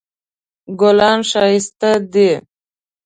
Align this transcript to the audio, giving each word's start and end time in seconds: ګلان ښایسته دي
ګلان 0.79 1.19
ښایسته 1.29 1.91
دي 2.13 2.29